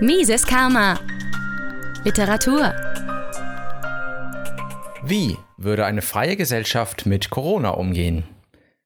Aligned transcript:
Mises 0.00 0.46
Karma. 0.46 1.00
Literatur. 2.04 2.74
Wie 5.02 5.38
würde 5.56 5.86
eine 5.86 6.02
freie 6.02 6.36
Gesellschaft 6.36 7.06
mit 7.06 7.30
Corona 7.30 7.70
umgehen? 7.70 8.24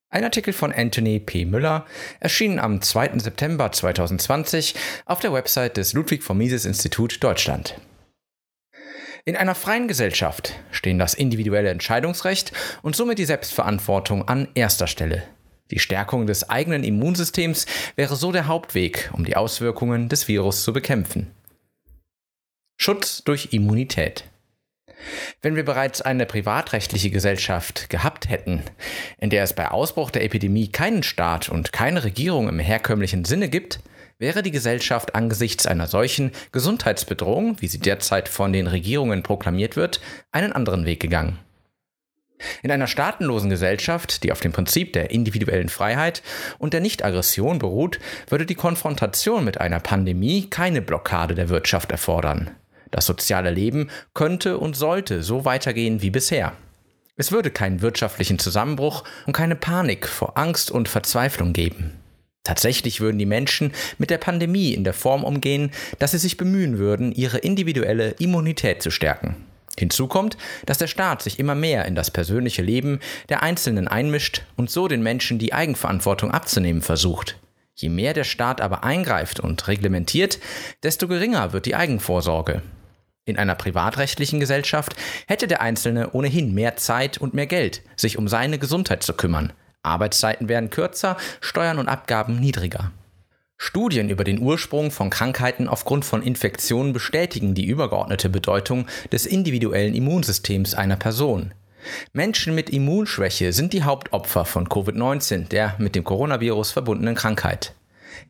Ein 0.09 0.23
Artikel 0.23 0.53
von 0.53 0.73
Anthony 0.73 1.19
P. 1.19 1.47
Müller 1.47 1.85
erschien 2.21 2.61
am 2.61 2.81
2. 2.81 3.19
September 3.19 3.73
2020 3.73 4.77
auf 5.05 5.19
der 5.19 5.33
Website 5.33 5.79
des 5.79 5.95
Ludwig 5.95 6.23
von 6.23 6.39
Mises 6.39 6.65
Institut 6.65 7.25
Deutschland. 7.25 7.81
In 9.25 9.35
einer 9.35 9.57
freien 9.57 9.89
Gesellschaft 9.89 10.55
stehen 10.71 11.01
das 11.01 11.15
individuelle 11.15 11.71
Entscheidungsrecht 11.71 12.53
und 12.83 12.95
somit 12.95 13.19
die 13.19 13.25
Selbstverantwortung 13.25 14.29
an 14.29 14.47
erster 14.55 14.87
Stelle. 14.87 15.25
Die 15.71 15.79
Stärkung 15.79 16.27
des 16.27 16.51
eigenen 16.51 16.85
Immunsystems 16.85 17.67
wäre 17.97 18.17
so 18.17 18.33
der 18.33 18.47
Hauptweg, 18.47 19.11
um 19.13 19.25
die 19.25 19.37
Auswirkungen 19.37 20.09
des 20.09 20.29
Virus 20.29 20.63
zu 20.63 20.73
bekämpfen. 20.73 21.31
Schutz 22.77 23.23
durch 23.25 23.49
Immunität. 23.53 24.25
Wenn 25.43 25.57
wir 25.57 25.65
bereits 25.65 26.03
eine 26.03 26.27
privatrechtliche 26.27 27.11
Gesellschaft 27.11 27.89
gehabt 27.89 28.29
hätten, 28.29 28.63
in 29.19 29.31
der 29.31 29.43
es 29.43 29.55
bei 29.55 29.71
Ausbruch 29.71 30.11
der 30.11 30.25
Epidemie 30.25 30.69
keinen 30.69 31.03
Staat 31.03 31.49
und 31.49 31.73
keine 31.73 32.05
Regierung 32.05 32.49
im 32.49 32.59
herkömmlichen 32.59 33.25
Sinne 33.25 33.49
gibt, 33.49 33.81
wäre 34.19 34.43
die 34.43 34.51
Gesellschaft 34.51 35.15
angesichts 35.15 35.67
einer 35.67 35.87
solchen 35.87 36.33
Gesundheitsbedrohung, 36.53 37.61
wie 37.61 37.69
sie 37.69 37.81
derzeit 37.81 38.29
von 38.29 38.53
den 38.53 38.67
Regierungen 38.67 39.23
proklamiert 39.23 39.77
wird, 39.77 40.01
einen 40.31 40.53
anderen 40.53 40.85
Weg 40.85 41.01
gegangen. 41.01 41.39
In 42.63 42.71
einer 42.71 42.87
staatenlosen 42.87 43.51
Gesellschaft, 43.51 44.23
die 44.23 44.33
auf 44.33 44.41
dem 44.41 44.53
Prinzip 44.53 44.93
der 44.93 45.11
individuellen 45.11 45.69
Freiheit 45.69 46.23
und 46.59 46.73
der 46.73 46.81
Nichtaggression 46.81 47.59
beruht, 47.59 47.99
würde 48.29 48.47
die 48.47 48.55
Konfrontation 48.55 49.45
mit 49.45 49.61
einer 49.61 49.81
Pandemie 49.81 50.49
keine 50.49 50.83
Blockade 50.83 51.35
der 51.35 51.49
Wirtschaft 51.49 51.91
erfordern. 51.93 52.51
Das 52.91 53.07
soziale 53.07 53.51
Leben 53.51 53.91
könnte 54.15 54.59
und 54.59 54.77
sollte 54.77 55.23
so 55.23 55.45
weitergehen 55.45 56.03
wie 56.03 56.11
bisher. 56.11 56.53
Es 57.17 57.33
würde 57.33 57.51
keinen 57.51 57.83
wirtschaftlichen 57.83 58.39
Zusammenbruch 58.39 59.05
und 59.27 59.35
keine 59.35 59.57
Panik 59.57 60.09
vor 60.09 60.39
Angst 60.39 60.71
und 60.71 60.89
Verzweiflung 60.89 61.53
geben. 61.53 61.93
Tatsächlich 62.45 63.01
würden 63.01 63.19
die 63.19 63.27
Menschen 63.27 63.73
mit 63.99 64.11
der 64.11 64.19
Pandemie 64.19 64.73
in 64.73 64.85
der 64.85 64.95
Form 64.95 65.25
umgehen, 65.25 65.71
dass 65.99 66.13
sie 66.13 66.19
sich 66.19 66.39
bemühen 66.39 66.79
würden, 66.79 67.13
ihre 67.13 67.39
individuelle 67.39 68.13
Immunität 68.13 68.83
zu 68.83 68.91
stärken. 68.91 69.37
Hinzu 69.81 70.07
kommt, 70.07 70.37
dass 70.67 70.79
der 70.79 70.87
Staat 70.87 71.23
sich 71.23 71.41
immer 71.41 71.57
mehr 71.57 71.85
in 71.87 71.97
das 71.97 72.13
persönliche 72.13 72.63
Leben 72.63 73.01
der 73.29 73.43
Einzelnen 73.43 73.89
einmischt 73.89 74.43
und 74.57 74.71
so 74.71 74.87
den 74.87 75.03
Menschen 75.03 75.41
die 75.41 75.53
Eigenverantwortung 75.53 76.31
abzunehmen 76.31 76.83
versucht. 76.83 77.37
Je 77.75 77.89
mehr 77.89 78.15
der 78.15 78.25
Staat 78.25 78.61
aber 78.61 78.85
eingreift 78.85 79.41
und 79.41 79.67
reglementiert, 79.67 80.39
desto 80.83 81.09
geringer 81.09 81.53
wird 81.53 81.67
die 81.67 81.75
Eigenvorsorge. 81.75 82.63
In 83.25 83.39
einer 83.39 83.55
privatrechtlichen 83.55 84.41
Gesellschaft 84.41 84.95
hätte 85.27 85.47
der 85.47 85.61
Einzelne 85.61 86.11
ohnehin 86.11 86.53
mehr 86.55 86.77
Zeit 86.77 87.19
und 87.19 87.35
mehr 87.35 87.47
Geld, 87.47 87.83
sich 87.97 88.19
um 88.19 88.29
seine 88.29 88.59
Gesundheit 88.59 89.03
zu 89.03 89.15
kümmern. 89.15 89.53
Arbeitszeiten 89.83 90.49
werden 90.49 90.71
kürzer, 90.71 91.17
Steuern 91.41 91.79
und 91.79 91.89
Abgaben 91.89 92.39
niedriger. 92.39 92.93
Studien 93.63 94.09
über 94.09 94.25
den 94.25 94.41
Ursprung 94.41 94.91
von 94.91 95.11
Krankheiten 95.11 95.69
aufgrund 95.69 96.07
von 96.07 96.23
Infektionen 96.23 96.95
bestätigen 96.95 97.55
die 97.55 97.67
übergeordnete 97.67 98.31
Bedeutung 98.31 98.87
des 99.13 99.27
individuellen 99.27 99.95
Immunsystems 99.95 100.73
einer 100.73 100.97
Person. 100.97 101.53
Menschen 102.15 102.55
mit 102.55 102.71
Immunschwäche 102.71 103.53
sind 103.53 103.75
die 103.75 103.83
Hauptopfer 103.83 104.47
von 104.47 104.67
Covid-19, 104.67 105.49
der 105.49 105.75
mit 105.77 105.95
dem 105.95 106.05
Coronavirus 106.05 106.71
verbundenen 106.71 107.15
Krankheit. 107.15 107.75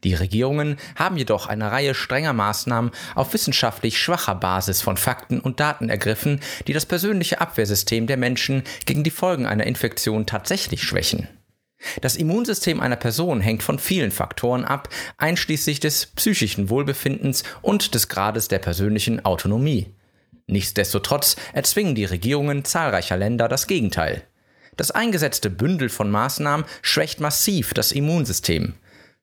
Die 0.02 0.14
Regierungen 0.14 0.78
haben 0.96 1.16
jedoch 1.16 1.46
eine 1.46 1.70
Reihe 1.70 1.94
strenger 1.94 2.32
Maßnahmen 2.32 2.90
auf 3.14 3.32
wissenschaftlich 3.32 4.02
schwacher 4.02 4.34
Basis 4.34 4.82
von 4.82 4.96
Fakten 4.96 5.38
und 5.38 5.60
Daten 5.60 5.90
ergriffen, 5.90 6.40
die 6.66 6.72
das 6.72 6.86
persönliche 6.86 7.40
Abwehrsystem 7.40 8.08
der 8.08 8.16
Menschen 8.16 8.64
gegen 8.84 9.04
die 9.04 9.10
Folgen 9.10 9.46
einer 9.46 9.64
Infektion 9.64 10.26
tatsächlich 10.26 10.82
schwächen. 10.82 11.28
Das 12.00 12.16
Immunsystem 12.16 12.80
einer 12.80 12.96
Person 12.96 13.40
hängt 13.40 13.62
von 13.62 13.78
vielen 13.78 14.10
Faktoren 14.10 14.64
ab, 14.64 14.88
einschließlich 15.16 15.80
des 15.80 16.06
psychischen 16.06 16.68
Wohlbefindens 16.70 17.42
und 17.62 17.94
des 17.94 18.08
Grades 18.08 18.48
der 18.48 18.58
persönlichen 18.58 19.24
Autonomie. 19.24 19.94
Nichtsdestotrotz 20.46 21.36
erzwingen 21.52 21.94
die 21.94 22.04
Regierungen 22.04 22.64
zahlreicher 22.64 23.16
Länder 23.16 23.48
das 23.48 23.66
Gegenteil. 23.66 24.22
Das 24.76 24.90
eingesetzte 24.90 25.50
Bündel 25.50 25.88
von 25.88 26.10
Maßnahmen 26.10 26.66
schwächt 26.82 27.20
massiv 27.20 27.74
das 27.74 27.92
Immunsystem. 27.92 28.74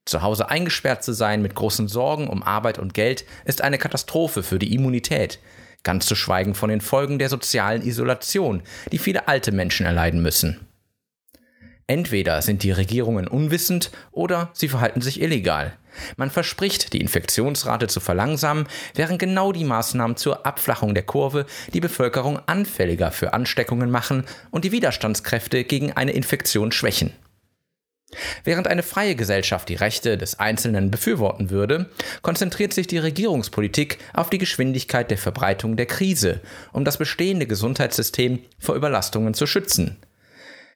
Zu 0.06 0.22
Hause 0.22 0.50
eingesperrt 0.50 1.03
zu 1.03 1.12
sein 1.13 1.41
mit 1.41 1.53
großen 1.53 1.88
Sorgen 1.88 2.28
um 2.28 2.44
Arbeit 2.44 2.79
und 2.79 2.94
Geld 2.94 3.25
ist 3.44 3.62
eine 3.62 3.78
Katastrophe 3.78 4.41
für 4.41 4.57
die 4.57 4.73
Immunität, 4.73 5.40
ganz 5.84 6.06
zu 6.06 6.16
schweigen 6.16 6.56
von 6.56 6.69
den 6.69 6.79
Folgen 6.79 7.19
der 7.19 7.29
sozialen 7.29 7.81
Isolation, 7.81 8.62
die 8.91 9.00
viele 9.00 9.28
alte 9.28 9.51
Menschen 9.51 9.85
erleiden 9.85 10.22
müssen. 10.22 10.66
Entweder 11.89 12.41
sind 12.41 12.63
die 12.63 12.71
Regierungen 12.71 13.29
unwissend 13.29 13.91
oder 14.11 14.49
sie 14.53 14.67
verhalten 14.67 14.99
sich 14.99 15.21
illegal. 15.21 15.73
Man 16.17 16.29
verspricht, 16.29 16.91
die 16.91 16.99
Infektionsrate 16.99 17.87
zu 17.87 18.01
verlangsamen, 18.01 18.67
während 18.93 19.19
genau 19.19 19.53
die 19.53 19.63
Maßnahmen 19.63 20.17
zur 20.17 20.45
Abflachung 20.45 20.93
der 20.93 21.03
Kurve 21.03 21.45
die 21.73 21.79
Bevölkerung 21.79 22.39
anfälliger 22.45 23.11
für 23.11 23.33
Ansteckungen 23.33 23.89
machen 23.89 24.25
und 24.51 24.65
die 24.65 24.73
Widerstandskräfte 24.73 25.63
gegen 25.63 25.93
eine 25.93 26.11
Infektion 26.11 26.73
schwächen. 26.73 27.13
Während 28.43 28.67
eine 28.67 28.83
freie 28.83 29.15
Gesellschaft 29.15 29.67
die 29.69 29.75
Rechte 29.75 30.17
des 30.17 30.39
Einzelnen 30.39 30.91
befürworten 30.91 31.49
würde, 31.49 31.89
konzentriert 32.21 32.73
sich 32.73 32.87
die 32.87 32.97
Regierungspolitik 32.97 33.97
auf 34.13 34.29
die 34.29 34.37
Geschwindigkeit 34.37 35.09
der 35.09 35.17
Verbreitung 35.17 35.75
der 35.75 35.87
Krise, 35.87 36.41
um 36.71 36.85
das 36.85 36.97
bestehende 36.97 37.47
Gesundheitssystem 37.47 38.39
vor 38.59 38.75
Überlastungen 38.75 39.33
zu 39.33 39.45
schützen. 39.45 39.97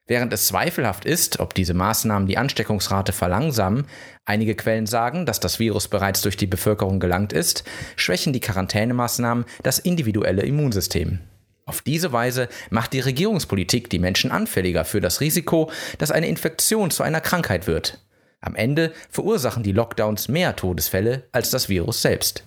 Während 0.08 0.34
es 0.34 0.48
zweifelhaft 0.48 1.06
ist, 1.06 1.40
ob 1.40 1.54
diese 1.54 1.74
Maßnahmen 1.74 2.28
die 2.28 2.38
Ansteckungsrate 2.38 3.14
verlangsamen, 3.14 3.86
einige 4.26 4.56
Quellen 4.56 4.88
sagen, 4.88 5.26
dass 5.26 5.40
das 5.40 5.60
Virus 5.60 5.88
bereits 5.88 6.22
durch 6.22 6.38
die 6.38 6.48
Bevölkerung 6.48 7.00
gelangt 7.00 7.34
ist, 7.34 7.64
schwächen 7.96 8.34
die 8.34 8.40
Quarantänemaßnahmen 8.40 9.46
das 9.64 9.80
individuelle 9.80 10.42
Immunsystem. 10.42 11.20
Auf 11.66 11.82
diese 11.82 12.12
Weise 12.12 12.50
macht 12.70 12.94
die 12.94 13.00
Regierungspolitik 13.00 13.90
die 13.90 14.00
Menschen 14.00 14.32
anfälliger 14.32 14.84
für 14.84 15.00
das 15.00 15.22
Risiko, 15.22 15.72
dass 16.00 16.12
eine 16.12 16.28
Infektion 16.28 16.92
zu 16.92 17.04
einer 17.04 17.22
Krankheit 17.22 17.68
wird. 17.68 18.00
Am 18.42 18.56
Ende 18.56 18.92
verursachen 19.10 19.62
die 19.62 19.72
Lockdowns 19.72 20.28
mehr 20.28 20.56
Todesfälle 20.56 21.30
als 21.32 21.52
das 21.52 21.70
Virus 21.70 22.02
selbst. 22.02 22.44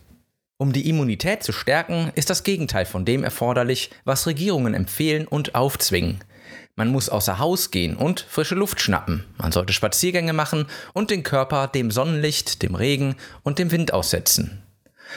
Um 0.59 0.72
die 0.72 0.88
Immunität 0.88 1.43
zu 1.43 1.53
stärken, 1.53 2.10
ist 2.14 2.31
das 2.31 2.43
Gegenteil 2.43 2.84
von 2.84 3.04
dem 3.04 3.25
erforderlich, 3.25 3.91
was 4.04 4.26
Regierungen 4.26 4.75
empfehlen 4.75 5.26
und 5.26 5.54
aufzwingen. 5.54 6.19
Man 6.77 6.89
muss 6.89 7.09
außer 7.09 7.39
Haus 7.39 7.71
gehen 7.71 7.97
und 7.97 8.21
frische 8.21 8.57
Luft 8.57 8.81
schnappen. 8.81 9.25
Man 9.39 9.53
sollte 9.53 9.73
Spaziergänge 9.73 10.33
machen 10.33 10.67
und 10.93 11.11
den 11.11 11.23
Körper 11.23 11.69
dem 11.69 11.93
Sonnenlicht, 11.93 12.62
dem 12.62 12.75
Regen 12.75 13.15
und 13.43 13.61
dem 13.61 13.71
Wind 13.71 13.93
aussetzen. 13.93 14.62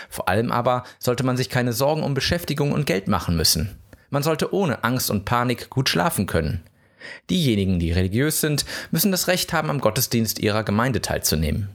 Vor 0.09 0.29
allem 0.29 0.51
aber 0.51 0.83
sollte 0.99 1.23
man 1.23 1.35
sich 1.35 1.49
keine 1.49 1.73
Sorgen 1.73 2.03
um 2.03 2.13
Beschäftigung 2.13 2.71
und 2.73 2.85
Geld 2.85 3.07
machen 3.07 3.35
müssen. 3.35 3.75
Man 4.11 4.21
sollte 4.21 4.53
ohne 4.53 4.83
Angst 4.83 5.09
und 5.09 5.25
Panik 5.25 5.69
gut 5.71 5.89
schlafen 5.89 6.27
können. 6.27 6.61
Diejenigen, 7.29 7.79
die 7.79 7.91
religiös 7.91 8.39
sind, 8.39 8.65
müssen 8.91 9.11
das 9.11 9.27
Recht 9.27 9.51
haben, 9.53 9.69
am 9.69 9.81
Gottesdienst 9.81 10.39
ihrer 10.39 10.63
Gemeinde 10.63 11.01
teilzunehmen. 11.01 11.69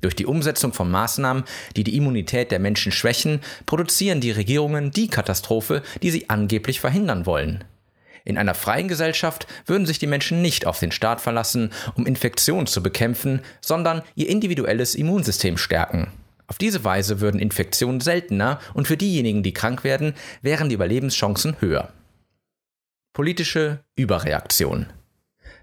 Durch 0.00 0.14
die 0.14 0.26
Umsetzung 0.26 0.72
von 0.72 0.90
Maßnahmen, 0.90 1.44
die 1.76 1.84
die 1.84 1.96
Immunität 1.96 2.50
der 2.50 2.58
Menschen 2.58 2.92
schwächen, 2.92 3.40
produzieren 3.66 4.20
die 4.20 4.30
Regierungen 4.30 4.92
die 4.92 5.08
Katastrophe, 5.08 5.82
die 6.02 6.10
sie 6.10 6.30
angeblich 6.30 6.80
verhindern 6.80 7.26
wollen. 7.26 7.64
In 8.24 8.38
einer 8.38 8.54
freien 8.54 8.88
Gesellschaft 8.88 9.46
würden 9.66 9.86
sich 9.86 9.98
die 9.98 10.06
Menschen 10.06 10.42
nicht 10.42 10.66
auf 10.66 10.78
den 10.78 10.92
Staat 10.92 11.20
verlassen, 11.20 11.70
um 11.94 12.06
Infektionen 12.06 12.66
zu 12.66 12.82
bekämpfen, 12.82 13.40
sondern 13.60 14.02
ihr 14.14 14.28
individuelles 14.28 14.94
Immunsystem 14.94 15.56
stärken. 15.56 16.12
Auf 16.46 16.58
diese 16.58 16.82
Weise 16.82 17.20
würden 17.20 17.40
Infektionen 17.40 18.00
seltener 18.00 18.58
und 18.74 18.88
für 18.88 18.96
diejenigen, 18.96 19.42
die 19.42 19.52
krank 19.52 19.84
werden, 19.84 20.14
wären 20.42 20.68
die 20.68 20.74
Überlebenschancen 20.74 21.56
höher. 21.60 21.92
Politische 23.12 23.84
Überreaktion. 23.96 24.86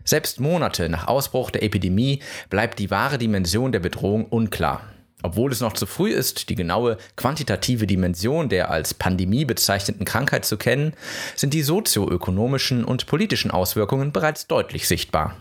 Selbst 0.06 0.40
Monate 0.40 0.88
nach 0.88 1.08
Ausbruch 1.08 1.52
der 1.52 1.64
Epidemie 1.64 2.22
bleibt 2.50 2.80
die 2.80 2.90
wahre 2.90 3.18
Dimension 3.18 3.74
der 3.74 3.82
Bedrohung 3.82 4.26
unklar. 4.26 4.82
Obwohl 5.24 5.52
es 5.52 5.62
noch 5.62 5.74
zu 5.74 5.88
früh 5.88 6.12
ist, 6.12 6.50
die 6.50 6.56
genaue 6.56 6.98
quantitative 7.16 7.88
Dimension 7.88 8.50
der 8.50 8.70
als 8.70 8.94
Pandemie 8.94 9.46
bezeichneten 9.46 10.06
Krankheit 10.06 10.46
zu 10.46 10.58
kennen, 10.58 10.94
sind 11.36 11.54
die 11.54 11.64
sozioökonomischen 11.64 12.86
und 12.86 13.08
politischen 13.08 13.50
Auswirkungen 13.50 14.12
bereits 14.12 14.48
deutlich 14.48 14.88
sichtbar. 14.88 15.36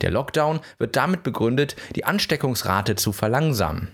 Der 0.00 0.10
Lockdown 0.10 0.60
wird 0.78 0.96
damit 0.96 1.22
begründet, 1.22 1.76
die 1.94 2.04
Ansteckungsrate 2.04 2.96
zu 2.96 3.12
verlangsamen. 3.12 3.88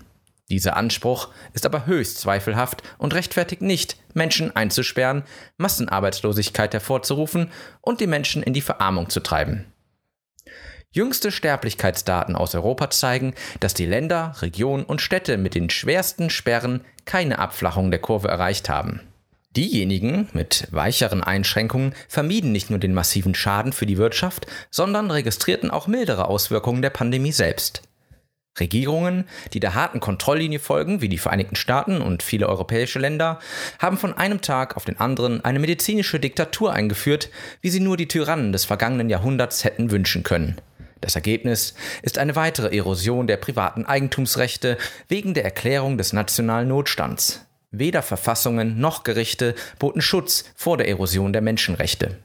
Dieser 0.51 0.77
Anspruch 0.77 1.29
ist 1.55 1.65
aber 1.65 1.87
höchst 1.87 2.21
zweifelhaft 2.21 2.83
und 2.99 3.15
rechtfertigt 3.15 3.63
nicht, 3.63 3.97
Menschen 4.13 4.55
einzusperren, 4.55 5.25
Massenarbeitslosigkeit 5.57 6.75
hervorzurufen 6.75 7.51
und 7.81 8.01
die 8.01 8.07
Menschen 8.07 8.43
in 8.43 8.53
die 8.53 8.61
Verarmung 8.61 9.09
zu 9.09 9.21
treiben. 9.21 9.72
Jüngste 10.95 11.33
Sterblichkeitsdaten 11.33 12.37
aus 12.37 12.55
Europa 12.55 12.91
zeigen, 12.91 13.35
dass 13.61 13.73
die 13.73 13.87
Länder, 13.87 14.35
Regionen 14.43 14.85
und 14.85 15.01
Städte 15.01 15.39
mit 15.39 15.55
den 15.55 15.71
schwersten 15.71 16.29
Sperren 16.29 16.83
keine 17.07 17.39
Abflachung 17.39 17.91
der 17.91 18.01
Kurve 18.01 18.29
erreicht 18.29 18.69
haben. 18.69 19.01
Diejenigen 19.57 20.29
mit 20.35 20.69
weicheren 20.71 21.23
Einschränkungen 21.23 21.95
vermieden 22.09 22.53
nicht 22.53 22.69
nur 22.69 22.79
den 22.79 22.93
massiven 22.93 23.35
Schaden 23.35 23.73
für 23.73 23.87
die 23.87 23.97
Wirtschaft, 23.97 24.47
sondern 24.71 25.11
registrierten 25.11 25.71
auch 25.71 25.87
mildere 25.87 26.27
Auswirkungen 26.27 26.83
der 26.83 26.91
Pandemie 26.91 27.33
selbst. 27.33 27.83
Regierungen, 28.61 29.25
die 29.55 29.61
der 29.61 29.75
harten 29.75 29.99
Kontrolllinie 29.99 30.59
folgen, 30.59 31.01
wie 31.01 31.09
die 31.09 31.17
Vereinigten 31.17 31.57
Staaten 31.57 32.03
und 32.03 32.23
viele 32.23 32.49
europäische 32.49 32.99
Länder, 32.99 33.39
haben 33.79 33.97
von 33.97 34.13
einem 34.13 34.43
Tag 34.43 34.77
auf 34.77 34.85
den 34.85 35.01
anderen 35.01 35.43
eine 35.43 35.59
medizinische 35.59 36.21
Diktatur 36.21 36.73
eingeführt, 36.73 37.31
wie 37.63 37.71
sie 37.71 37.81
nur 37.81 37.97
die 37.97 38.09
Tyrannen 38.09 38.53
des 38.53 38.67
vergangenen 38.67 39.09
Jahrhunderts 39.09 39.65
hätten 39.65 39.91
wünschen 39.91 40.23
können. 40.23 40.57
Das 41.03 41.17
Ergebnis 41.17 41.75
ist 42.03 42.17
eine 42.17 42.37
weitere 42.37 42.75
Erosion 42.75 43.27
der 43.27 43.37
privaten 43.37 43.85
Eigentumsrechte 43.85 44.79
wegen 45.09 45.35
der 45.35 45.45
Erklärung 45.45 45.99
des 45.99 46.13
nationalen 46.13 46.69
Notstands. 46.69 47.45
Weder 47.73 48.03
Verfassungen 48.03 48.81
noch 48.81 49.03
Gerichte 49.03 49.55
boten 49.79 50.01
Schutz 50.01 50.45
vor 50.55 50.77
der 50.77 50.89
Erosion 50.89 51.33
der 51.33 51.43
Menschenrechte. 51.43 52.19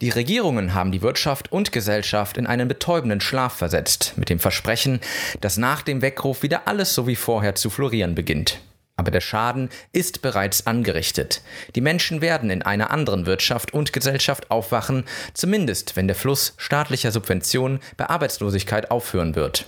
Die 0.00 0.10
Regierungen 0.10 0.74
haben 0.74 0.90
die 0.90 1.02
Wirtschaft 1.02 1.52
und 1.52 1.70
Gesellschaft 1.70 2.36
in 2.36 2.46
einen 2.46 2.68
betäubenden 2.68 3.20
Schlaf 3.20 3.54
versetzt, 3.54 4.14
mit 4.16 4.30
dem 4.30 4.40
Versprechen, 4.40 5.00
dass 5.40 5.56
nach 5.56 5.82
dem 5.82 6.02
Weckruf 6.02 6.42
wieder 6.42 6.66
alles 6.66 6.94
so 6.94 7.06
wie 7.06 7.16
vorher 7.16 7.54
zu 7.54 7.70
florieren 7.70 8.14
beginnt. 8.14 8.60
Aber 9.02 9.10
der 9.10 9.20
Schaden 9.20 9.68
ist 9.90 10.22
bereits 10.22 10.68
angerichtet. 10.68 11.42
Die 11.74 11.80
Menschen 11.80 12.20
werden 12.20 12.50
in 12.50 12.62
einer 12.62 12.92
anderen 12.92 13.26
Wirtschaft 13.26 13.74
und 13.74 13.92
Gesellschaft 13.92 14.48
aufwachen, 14.52 15.02
zumindest 15.34 15.96
wenn 15.96 16.06
der 16.06 16.14
Fluss 16.14 16.54
staatlicher 16.56 17.10
Subventionen 17.10 17.80
bei 17.96 18.08
Arbeitslosigkeit 18.08 18.92
aufhören 18.92 19.34
wird. 19.34 19.66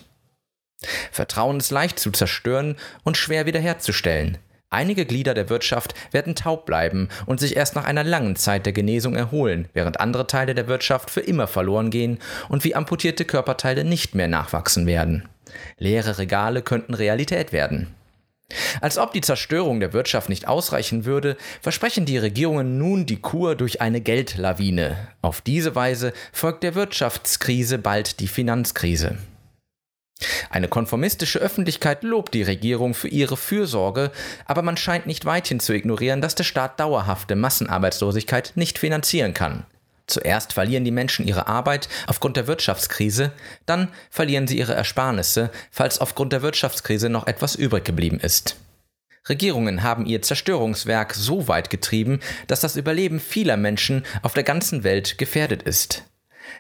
Vertrauen 1.10 1.56
ist 1.56 1.72
leicht 1.72 1.98
zu 1.98 2.12
zerstören 2.12 2.76
und 3.02 3.16
schwer 3.16 3.44
wiederherzustellen. 3.44 4.38
Einige 4.70 5.04
Glieder 5.04 5.34
der 5.34 5.48
Wirtschaft 5.48 5.96
werden 6.12 6.36
taub 6.36 6.64
bleiben 6.64 7.08
und 7.26 7.40
sich 7.40 7.56
erst 7.56 7.75
nach 7.75 7.86
einer 7.86 8.04
langen 8.04 8.36
Zeit 8.36 8.66
der 8.66 8.72
Genesung 8.72 9.16
erholen, 9.16 9.69
während 9.72 9.98
andere 9.98 10.28
Teile 10.28 10.54
der 10.54 10.69
Wirtschaft 10.69 11.10
für 11.10 11.22
immer 11.22 11.48
verloren 11.48 11.90
gehen 11.90 12.20
und 12.48 12.62
wie 12.62 12.76
amputierte 12.76 13.25
Körperteile 13.25 13.82
nicht 13.82 14.14
mehr 14.14 14.28
nachwachsen 14.28 14.86
werden. 14.86 15.28
Leere 15.76 16.19
Regale 16.19 16.62
könnten 16.62 16.94
Realität 16.94 17.52
werden. 17.52 17.96
Als 18.81 18.99
ob 18.99 19.12
die 19.12 19.20
Zerstörung 19.20 19.81
der 19.81 19.93
Wirtschaft 19.93 20.29
nicht 20.29 20.46
ausreichen 20.46 21.05
würde, 21.05 21.37
versprechen 21.61 22.05
die 22.05 22.19
Regierungen 22.19 22.79
nun 22.79 23.06
die 23.06 23.20
Kur 23.20 23.56
durch 23.56 23.81
eine 23.81 24.00
Geldlawine. 24.00 25.08
Auf 25.23 25.41
diese 25.41 25.75
Weise 25.75 26.12
folgt 26.32 26.62
der 26.62 26.75
Wirtschaftskrise 26.75 27.79
bald 27.79 28.20
die 28.20 28.29
Finanzkrise. 28.29 29.19
Eine 30.50 30.69
konformistische 30.69 31.38
Öffentlichkeit 31.38 32.02
lobt 32.02 32.35
die 32.35 32.43
Regierung 32.43 32.94
für 32.94 33.08
ihre 33.08 33.37
Fürsorge, 33.37 34.12
aber 34.46 34.62
man 34.62 34.76
scheint 34.76 35.06
nicht 35.06 35.25
weithin 35.25 35.61
zu 35.61 35.73
ignorieren, 35.75 36.20
dass 36.20 36.35
der 36.35 36.44
Staat 36.44 36.79
dauerhafte 36.79 37.35
Massenarbeitslosigkeit 37.35 38.52
nicht 38.55 38.79
finanzieren 38.79 39.35
kann. 39.35 39.67
Zuerst 40.06 40.53
verlieren 40.53 40.85
die 40.85 40.91
Menschen 40.91 41.27
ihre 41.27 41.47
Arbeit 41.47 41.89
aufgrund 42.06 42.37
der 42.37 42.47
Wirtschaftskrise, 42.47 43.33
dann 43.65 43.89
verlieren 44.11 44.47
sie 44.47 44.59
ihre 44.59 44.75
Ersparnisse, 44.75 45.51
falls 45.71 45.99
aufgrund 45.99 46.33
der 46.33 46.43
Wirtschaftskrise 46.43 47.09
noch 47.09 47.27
etwas 47.27 47.55
übrig 47.55 47.85
geblieben 47.85 48.21
ist. 48.21 48.56
Regierungen 49.29 49.83
haben 49.83 50.05
ihr 50.05 50.21
Zerstörungswerk 50.21 51.15
so 51.15 51.49
weit 51.49 51.71
getrieben, 51.71 52.21
dass 52.47 52.61
das 52.61 52.77
Überleben 52.77 53.21
vieler 53.21 53.56
Menschen 53.56 54.05
auf 54.23 54.35
der 54.35 54.43
ganzen 54.43 54.85
Welt 54.85 55.17
gefährdet 55.17 55.62
ist. 55.62 56.05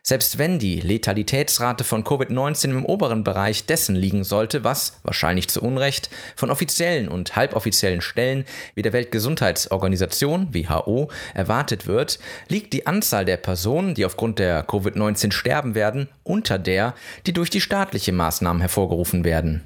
Selbst 0.02 0.38
wenn 0.38 0.58
die 0.58 0.80
Letalitätsrate 0.80 1.84
von 1.84 2.04
Covid-19 2.04 2.70
im 2.70 2.84
oberen 2.84 3.24
Bereich 3.24 3.66
dessen 3.66 3.96
liegen 3.96 4.24
sollte, 4.24 4.64
was, 4.64 5.00
wahrscheinlich 5.02 5.48
zu 5.48 5.62
Unrecht, 5.62 6.10
von 6.36 6.50
offiziellen 6.50 7.08
und 7.08 7.36
halboffiziellen 7.36 8.00
Stellen 8.00 8.44
wie 8.74 8.82
der 8.82 8.92
Weltgesundheitsorganisation 8.92 10.54
WHO 10.54 11.10
erwartet 11.34 11.86
wird, 11.86 12.18
liegt 12.48 12.72
die 12.72 12.86
Anzahl 12.86 13.24
der 13.24 13.36
Personen, 13.36 13.94
die 13.94 14.04
aufgrund 14.04 14.38
der 14.38 14.66
Covid-19 14.66 15.32
sterben 15.32 15.74
werden, 15.74 16.08
unter 16.22 16.58
der, 16.58 16.94
die 17.26 17.32
durch 17.32 17.50
die 17.50 17.60
staatliche 17.60 18.12
Maßnahmen 18.12 18.60
hervorgerufen 18.60 19.24
werden. 19.24 19.62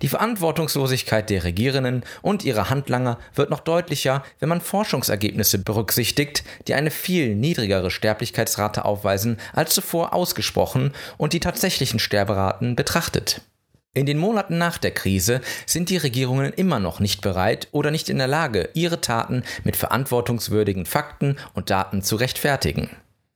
Die 0.00 0.08
Verantwortungslosigkeit 0.08 1.30
der 1.30 1.44
Regierenden 1.44 2.04
und 2.22 2.44
ihrer 2.44 2.70
Handlanger 2.70 3.18
wird 3.34 3.50
noch 3.50 3.60
deutlicher, 3.60 4.22
wenn 4.38 4.48
man 4.48 4.60
Forschungsergebnisse 4.60 5.58
berücksichtigt, 5.58 6.44
die 6.68 6.74
eine 6.74 6.90
viel 6.90 7.34
niedrigere 7.34 7.90
Sterblichkeitsrate 7.90 8.84
aufweisen 8.84 9.38
als 9.52 9.74
zuvor 9.74 10.12
ausgesprochen 10.12 10.92
und 11.16 11.32
die 11.32 11.40
tatsächlichen 11.40 11.98
Sterberaten 11.98 12.76
betrachtet. 12.76 13.42
In 13.94 14.06
den 14.06 14.16
Monaten 14.16 14.56
nach 14.56 14.78
der 14.78 14.92
Krise 14.92 15.42
sind 15.66 15.90
die 15.90 15.98
Regierungen 15.98 16.52
immer 16.54 16.80
noch 16.80 16.98
nicht 16.98 17.20
bereit 17.20 17.68
oder 17.72 17.90
nicht 17.90 18.08
in 18.08 18.16
der 18.16 18.26
Lage, 18.26 18.70
ihre 18.72 19.02
Taten 19.02 19.42
mit 19.64 19.76
verantwortungswürdigen 19.76 20.86
Fakten 20.86 21.36
und 21.52 21.68
Daten 21.68 22.00
zu 22.02 22.16
rechtfertigen. 22.16 22.88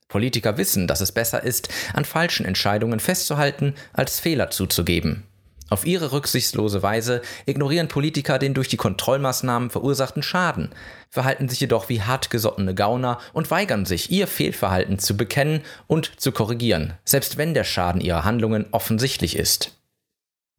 Politiker 0.07 0.57
wissen, 0.57 0.87
dass 0.87 1.01
es 1.01 1.11
besser 1.11 1.43
ist, 1.43 1.69
an 1.93 2.05
falschen 2.05 2.45
Entscheidungen 2.45 2.99
festzuhalten, 2.99 3.75
als 3.93 4.19
Fehler 4.19 4.49
zuzugeben. 4.49 5.23
Auf 5.69 5.85
ihre 5.85 6.11
rücksichtslose 6.11 6.81
Weise 6.81 7.21
ignorieren 7.45 7.89
Politiker 7.89 8.39
den 8.39 8.53
durch 8.53 8.69
die 8.69 8.77
Kontrollmaßnahmen 8.77 9.69
verursachten 9.69 10.23
Schaden, 10.23 10.69
verhalten 11.09 11.49
sich 11.49 11.59
jedoch 11.59 11.89
wie 11.89 12.01
hartgesottene 12.01 12.73
Gauner 12.73 13.19
und 13.33 13.51
weigern 13.51 13.85
sich, 13.85 14.11
ihr 14.11 14.27
Fehlverhalten 14.27 14.99
zu 14.99 15.17
bekennen 15.17 15.61
und 15.87 16.19
zu 16.21 16.31
korrigieren, 16.31 16.93
selbst 17.03 17.37
wenn 17.37 17.53
der 17.53 17.65
Schaden 17.65 18.01
ihrer 18.01 18.23
Handlungen 18.23 18.65
offensichtlich 18.71 19.35
ist. 19.35 19.77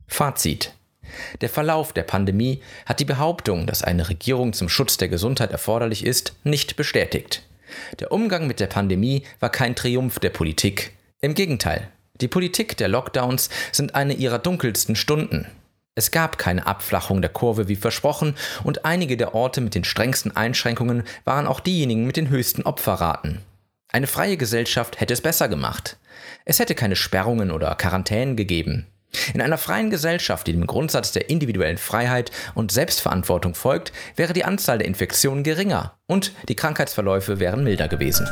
Fazit. 0.06 0.74
Der 1.40 1.48
Verlauf 1.48 1.94
der 1.94 2.02
Pandemie 2.02 2.60
hat 2.84 3.00
die 3.00 3.06
Behauptung, 3.06 3.66
dass 3.66 3.82
eine 3.82 4.10
Regierung 4.10 4.52
zum 4.52 4.68
Schutz 4.68 4.98
der 4.98 5.08
Gesundheit 5.08 5.52
erforderlich 5.52 6.04
ist, 6.04 6.34
nicht 6.44 6.76
bestätigt. 6.76 7.42
Der 7.98 8.12
Umgang 8.12 8.46
mit 8.46 8.60
der 8.60 8.66
Pandemie 8.66 9.22
war 9.40 9.50
kein 9.50 9.74
Triumph 9.74 10.18
der 10.18 10.30
Politik. 10.30 10.92
Im 11.20 11.34
Gegenteil, 11.34 11.88
die 12.20 12.28
Politik 12.28 12.76
der 12.76 12.88
Lockdowns 12.88 13.48
sind 13.72 13.94
eine 13.94 14.14
ihrer 14.14 14.38
dunkelsten 14.38 14.96
Stunden. 14.96 15.46
Es 15.98 16.12
gab 16.12 16.38
keine 16.38 16.66
Abflachung 16.66 17.22
der 17.22 17.30
Kurve 17.30 17.66
wie 17.66 17.74
versprochen 17.74 18.36
und 18.62 18.84
einige 18.84 19.16
der 19.16 19.34
Orte 19.34 19.60
mit 19.60 19.74
den 19.74 19.82
strengsten 19.82 20.36
Einschränkungen 20.36 21.02
waren 21.24 21.48
auch 21.48 21.58
diejenigen 21.58 22.06
mit 22.06 22.16
den 22.16 22.28
höchsten 22.28 22.62
Opferraten. 22.62 23.40
Eine 23.90 24.06
freie 24.06 24.36
Gesellschaft 24.36 25.00
hätte 25.00 25.12
es 25.12 25.22
besser 25.22 25.48
gemacht. 25.48 25.96
Es 26.44 26.60
hätte 26.60 26.76
keine 26.76 26.94
Sperrungen 26.94 27.50
oder 27.50 27.74
Quarantänen 27.74 28.36
gegeben. 28.36 28.86
In 29.34 29.40
einer 29.40 29.58
freien 29.58 29.90
Gesellschaft, 29.90 30.46
die 30.46 30.52
dem 30.52 30.68
Grundsatz 30.68 31.10
der 31.10 31.30
individuellen 31.30 31.78
Freiheit 31.78 32.30
und 32.54 32.70
Selbstverantwortung 32.70 33.56
folgt, 33.56 33.90
wäre 34.14 34.34
die 34.34 34.44
Anzahl 34.44 34.78
der 34.78 34.86
Infektionen 34.86 35.42
geringer 35.42 35.98
und 36.06 36.32
die 36.48 36.54
Krankheitsverläufe 36.54 37.40
wären 37.40 37.64
milder 37.64 37.88
gewesen. 37.88 38.28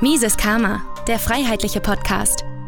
Mises 0.00 0.38
Karma, 0.38 0.82
der 1.06 1.18
freiheitliche 1.18 1.82
Podcast 1.82 2.45